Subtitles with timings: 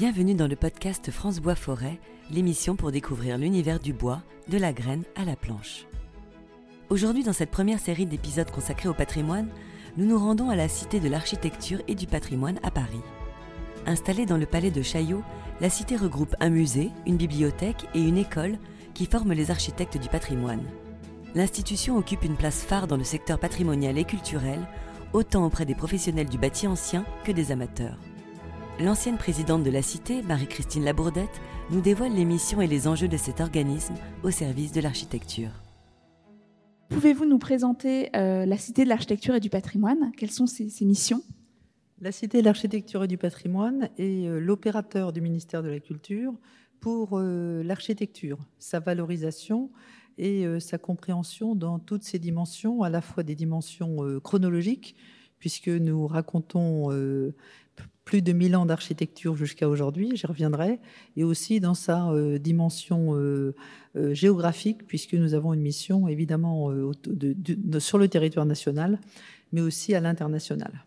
[0.00, 2.00] Bienvenue dans le podcast France Bois Forêt,
[2.30, 5.84] l'émission pour découvrir l'univers du bois, de la graine à la planche.
[6.88, 9.50] Aujourd'hui, dans cette première série d'épisodes consacrés au patrimoine,
[9.98, 13.02] nous nous rendons à la Cité de l'Architecture et du Patrimoine à Paris.
[13.84, 15.22] Installée dans le palais de Chaillot,
[15.60, 18.56] la cité regroupe un musée, une bibliothèque et une école
[18.94, 20.64] qui forment les architectes du patrimoine.
[21.34, 24.66] L'institution occupe une place phare dans le secteur patrimonial et culturel,
[25.12, 27.98] autant auprès des professionnels du bâti ancien que des amateurs.
[28.82, 33.18] L'ancienne présidente de la Cité, Marie-Christine Labourdette, nous dévoile les missions et les enjeux de
[33.18, 35.50] cet organisme au service de l'architecture.
[36.88, 40.12] Pouvez-vous nous présenter euh, la Cité de l'Architecture et du Patrimoine?
[40.16, 41.22] Quelles sont ses, missions?
[42.00, 46.32] La Cité de l'Architecture et du Patrimoine est euh, l'opérateur du ministère de la Culture
[46.80, 49.70] pour euh, l'architecture, sa valorisation
[50.16, 54.94] et sa compréhension dans toutes ses dimensions, à la fois des dimensions chronologiques,
[55.38, 56.90] puisque nous racontons
[58.10, 60.80] plus de 1000 ans d'architecture jusqu'à aujourd'hui, j'y reviendrai,
[61.16, 63.54] et aussi dans sa euh, dimension euh,
[63.94, 66.72] euh, géographique, puisque nous avons une mission évidemment
[67.78, 68.98] sur le territoire national,
[69.52, 70.84] mais aussi à l'international.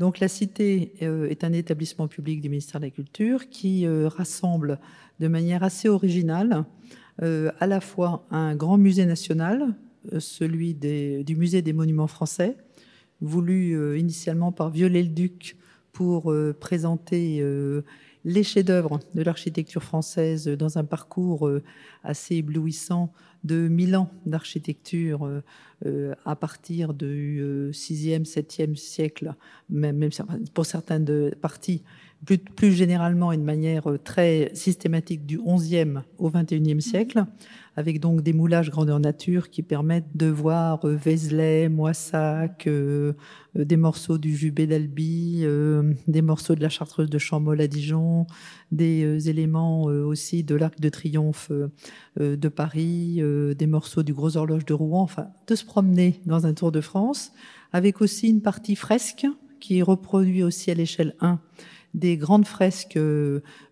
[0.00, 4.80] Donc la Cité est un établissement public du ministère de la Culture qui rassemble
[5.20, 6.64] de manière assez originale
[7.20, 9.74] à la fois un grand musée national,
[10.18, 12.56] celui du musée des monuments français,
[13.20, 15.56] voulu initialement par Viollet-le-Duc
[15.92, 17.82] pour euh, présenter euh,
[18.24, 21.62] les chefs-d'œuvre de l'architecture française dans un parcours euh,
[22.04, 23.12] assez éblouissant
[23.44, 25.26] de 1000 ans d'architecture
[26.26, 29.34] à partir du 6e, 7e siècle,
[29.70, 30.10] même,
[30.52, 31.82] pour certaines parties,
[32.54, 37.24] plus, généralement et de manière très systématique du 11e au 21e siècle
[37.76, 43.14] avec donc des moulages grandeur nature qui permettent de voir euh, Vézelay, Moissac, euh,
[43.56, 45.44] euh, des morceaux du Jubé d'Albi,
[46.06, 48.09] des morceaux de la Chartreuse de Champmol à Dijon,
[48.72, 51.50] des éléments aussi de l'Arc de Triomphe
[52.18, 53.20] de Paris,
[53.56, 56.80] des morceaux du Gros Horloge de Rouen, enfin de se promener dans un Tour de
[56.80, 57.32] France,
[57.72, 59.26] avec aussi une partie fresque
[59.60, 61.40] qui est reproduite aussi à l'échelle 1
[61.94, 62.98] des grandes fresques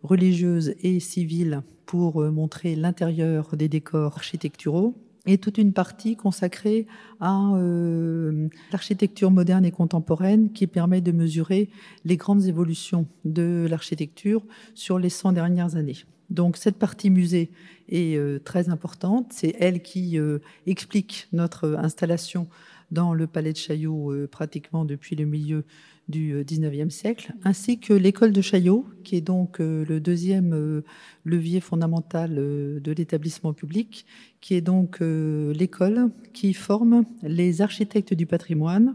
[0.02, 4.94] religieuses et civiles pour euh, montrer l'intérieur des décors architecturaux
[5.26, 6.86] et toute une partie consacrée
[7.18, 8.37] à euh,
[8.72, 11.68] l'architecture moderne et contemporaine qui permet de mesurer
[12.04, 15.96] les grandes évolutions de l'architecture sur les 100 dernières années.
[16.30, 17.50] Donc cette partie musée
[17.88, 20.18] est euh, très importante, c'est elle qui
[20.66, 22.48] explique notre installation
[22.90, 25.64] dans le palais de Chaillot pratiquement depuis le milieu
[26.08, 30.54] du XIXe euh, siècle, ainsi que l'école de Chaillot, qui est donc euh, le deuxième
[30.54, 30.84] euh,
[31.24, 34.06] levier fondamental de l'établissement public,
[34.40, 38.94] qui est donc l'école qui forme les architectes du patrimoine,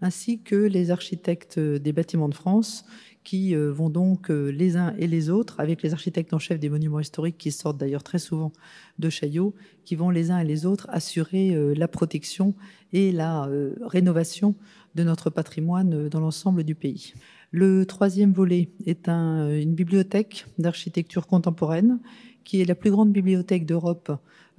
[0.00, 2.84] ainsi que les architectes des bâtiments de France,
[3.24, 7.00] qui vont donc les uns et les autres, avec les architectes en chef des monuments
[7.00, 8.52] historiques, qui sortent d'ailleurs très souvent
[9.00, 9.52] de Chaillot,
[9.84, 12.54] qui vont les uns et les autres assurer la protection
[12.92, 13.48] et la
[13.80, 14.54] rénovation
[14.96, 17.12] de notre patrimoine euh, dans l'ensemble du pays.
[17.52, 22.00] Le troisième volet est une bibliothèque d'architecture contemporaine
[22.44, 24.10] qui est la plus grande bibliothèque d'Europe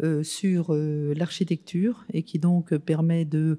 [0.03, 3.57] euh, sur euh, l'architecture et qui donc permet de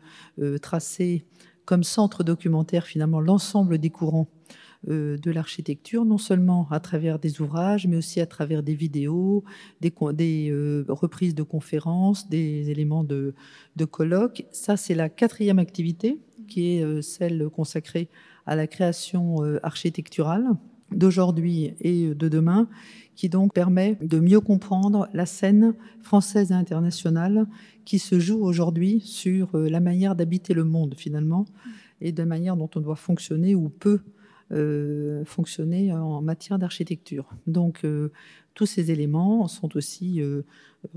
[0.63, 1.25] tracer
[1.69, 4.27] comme centre documentaire finalement l'ensemble des courants
[4.87, 9.45] de l'architecture, non seulement à travers des ouvrages, mais aussi à travers des vidéos,
[9.83, 9.93] des,
[10.89, 13.35] reprises de conférences, des éléments de,
[13.91, 14.47] colloques.
[14.51, 16.19] Ça, c'est la quatrième activité
[16.49, 18.09] qui est euh, celle consacrée
[18.47, 20.47] à la création euh, architecturale
[20.93, 22.69] d'aujourd'hui et de demain,
[23.15, 27.47] qui donc permet de mieux comprendre la scène française et internationale
[27.85, 31.47] qui se joue aujourd'hui sur euh, la manière d'habiter le monde finalement
[32.01, 34.01] et de la manière dont on doit fonctionner ou peut
[34.51, 37.29] fonctionner en matière d'architecture.
[37.47, 37.85] Donc
[38.55, 40.23] tous ces éléments sont aussi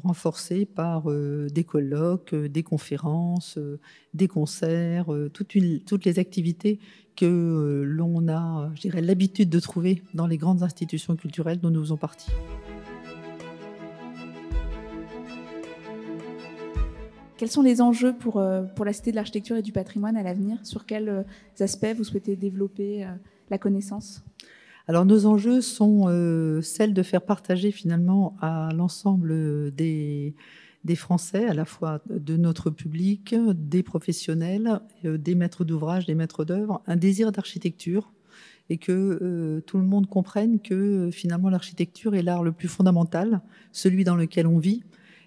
[0.03, 3.79] renforcés par euh, des colloques, euh, des conférences, euh,
[4.13, 6.79] des concerts, toutes, les activités
[7.15, 11.81] que l'on a, je dirais, l'habitude de trouver dans les grandes institutions culturelles dont nous
[11.81, 12.31] faisons partie.
[17.37, 18.41] Quels sont les enjeux pour,
[18.75, 20.57] pour la Cité de l'Architecture et du Patrimoine à l'avenir?
[20.63, 21.25] Sur quels
[21.59, 23.07] aspects vous souhaitez développer
[23.51, 24.23] la connaissance?
[24.87, 30.33] Alors nos enjeux sont euh, celles de faire partager finalement à l'ensemble des,
[30.83, 36.15] des Français, à la fois de notre public, des professionnels, euh, des maîtres d'ouvrage, des
[36.15, 38.11] maîtres d'œuvre, un désir d'architecture
[38.69, 43.41] et que euh, tout le monde comprenne que finalement l'architecture est l'art le plus fondamental,
[43.71, 44.83] celui dans lequel on vit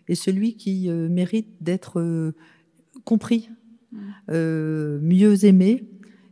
[0.08, 2.34] et celui qui mérite d'être
[3.04, 3.48] compris,
[3.92, 4.98] mmh.
[5.00, 5.88] mieux aimé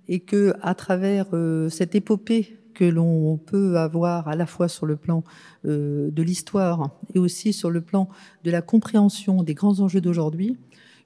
[0.09, 1.27] et que à travers
[1.71, 5.23] cette épopée que l'on peut avoir à la fois sur le plan
[5.65, 8.09] euh, de l'histoire et aussi sur le plan
[8.45, 10.57] de la compréhension des grands enjeux d'aujourd'hui,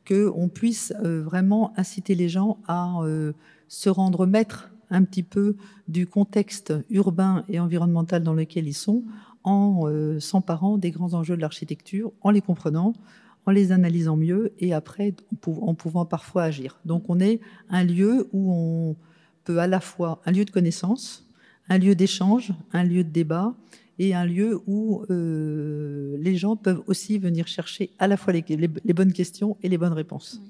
[0.06, 3.32] qu'on puisse euh, vraiment inciter les gens à euh,
[3.69, 5.56] se rendre maître un petit peu
[5.88, 9.02] du contexte urbain et environnemental dans lequel ils sont,
[9.43, 9.88] en
[10.19, 12.94] s'emparant des grands enjeux de l'architecture, en les comprenant,
[13.46, 15.14] en les analysant mieux et après
[15.46, 16.78] en pouvant parfois agir.
[16.84, 17.40] Donc on est
[17.70, 18.96] un lieu où on
[19.44, 21.26] peut à la fois un lieu de connaissance,
[21.69, 23.54] un lieu d'échange, un lieu de débat
[23.98, 28.43] et un lieu où euh, les gens peuvent aussi venir chercher à la fois les,
[28.69, 30.43] bonnes questions et les bonnes réponses.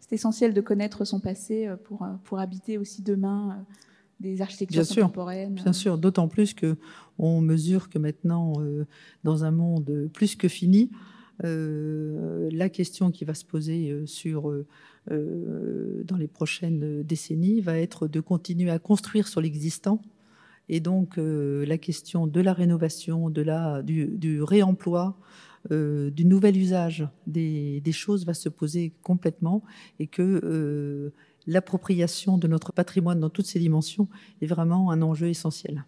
[0.00, 3.64] C'est essentiel de connaître son passé euh, pour, euh, pour habiter aussi demain
[4.18, 5.54] des architectures bien contemporaines.
[5.54, 6.76] bien sûr, d'autant plus que
[7.18, 8.52] on mesure que maintenant,
[9.24, 10.90] dans un monde plus que fini,
[11.42, 14.52] la question qui va se poser sur
[15.08, 20.02] dans les prochaines décennies va être de continuer à construire sur l'existant
[20.72, 25.18] et donc, euh, la question de la rénovation, de la, du, réemploi,
[25.72, 29.64] euh, du nouvel usage des, choses va se poser complètement
[29.98, 31.12] et que euh,
[31.48, 34.06] l'appropriation de notre patrimoine dans toutes ses dimensions
[34.42, 35.84] est vraiment un enjeu essentiel.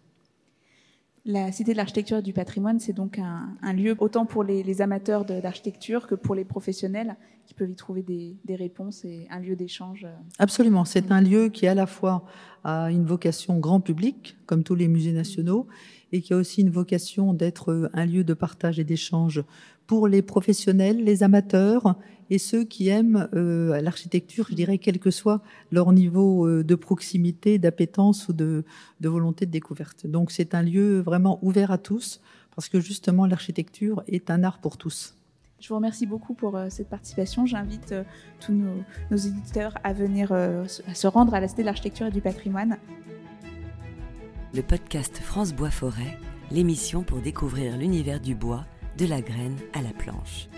[1.24, 5.24] La Cité de l'Architecture et du Patrimoine, c'est donc un, lieu autant pour les, amateurs
[5.24, 7.16] d'architecture que pour les professionnels
[7.46, 10.04] qui peuvent y trouver des, réponses et un lieu d'échange.
[10.40, 12.24] Absolument, c'est un lieu qui à la fois
[12.64, 15.68] a une vocation grand public, comme tous les musées nationaux,
[16.12, 19.42] et qui a aussi une vocation d'être un lieu de partage et d'échange
[19.86, 21.96] pour les professionnels, les amateurs
[22.30, 26.74] et ceux qui aiment euh, l'architecture, je dirais, quel que soit leur niveau euh, de
[26.74, 28.64] proximité, d'appétence ou de,
[29.02, 30.06] volonté de découverte.
[30.06, 32.22] Donc c'est un lieu vraiment ouvert à tous,
[32.56, 35.14] parce que justement l'architecture est un art pour tous.
[35.60, 37.44] Je vous remercie beaucoup pour euh, cette participation.
[37.44, 37.94] J'invite
[38.40, 42.22] tous nos, éditeurs à venir à se rendre à la Cité de l'Architecture et du
[42.22, 42.78] Patrimoine.
[44.54, 46.18] Le podcast France Bois Forêt,
[46.50, 48.66] l'émission pour découvrir l'univers du bois,
[48.98, 50.48] de la graine à la planche.